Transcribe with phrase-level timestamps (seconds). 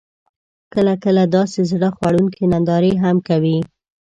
[0.73, 3.57] کله، کله داسې زړه خوړونکې نندارې هم کوي: